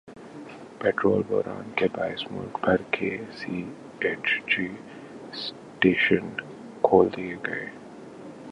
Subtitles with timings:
[0.79, 3.09] petrol بحران کے باعث ملک بھر کے
[3.31, 3.63] سی
[4.01, 4.67] این جی
[5.33, 6.29] اسٹیشن
[6.83, 7.65] کھول دیئے گئے